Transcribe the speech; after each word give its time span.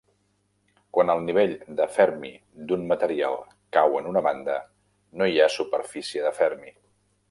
Quan 0.97 1.11
el 1.13 1.21
nivell 1.25 1.53
de 1.81 1.87
Fermi 1.99 2.33
d'un 2.71 2.89
material 2.93 3.39
cau 3.79 4.01
en 4.03 4.11
una 4.15 4.27
banda, 4.31 4.59
no 5.21 5.31
hi 5.35 5.41
ha 5.45 5.55
superfície 5.61 6.29
de 6.29 6.39
Fermi. 6.43 6.79